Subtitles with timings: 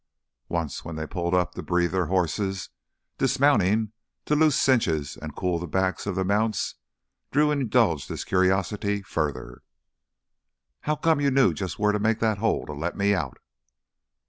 [0.49, 2.69] Once when they pulled up to breathe their horses,
[3.19, 3.91] dismounting
[4.25, 6.73] to loose cinches and cool the backs of the mounts,
[7.29, 9.61] Drew indulged his curiosity further.
[10.89, 13.37] "How come you knew just where to make that hole to let me out?"